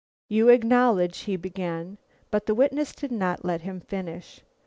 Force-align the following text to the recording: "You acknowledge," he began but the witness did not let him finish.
"You 0.27 0.49
acknowledge," 0.49 1.15
he 1.29 1.35
began 1.35 1.99
but 2.31 2.47
the 2.47 2.55
witness 2.55 2.91
did 2.91 3.11
not 3.11 3.45
let 3.45 3.61
him 3.61 3.79
finish. 3.81 4.41